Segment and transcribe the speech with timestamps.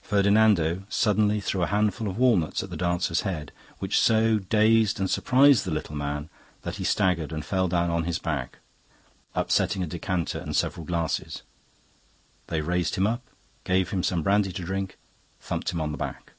[0.00, 5.10] Ferdinando suddenly threw a handful of walnuts at the dancer's head, which so dazed and
[5.10, 6.30] surprised the little man
[6.62, 8.60] that he staggered and fell down on his back,
[9.34, 11.42] upsetting a decanter and several glasses.
[12.46, 13.20] They raised him up,
[13.64, 14.96] gave him some brandy to drink,
[15.42, 16.32] thumped him on the back.